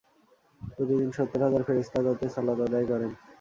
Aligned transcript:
প্রতিদিন 0.71 1.09
সত্তর 1.11 1.41
হাজার 1.45 1.65
ফেরেশতা 1.67 1.99
তাতে 2.05 2.25
সালাত 2.29 2.59
আদায় 2.61 2.87
করেন। 2.91 3.11